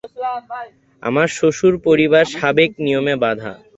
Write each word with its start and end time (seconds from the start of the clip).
আমার 1.03 1.27
শ্বশুর-পরিবার 1.37 2.25
সাবেক 2.33 2.71
নিয়মে 2.85 3.15
বাঁধা। 3.23 3.51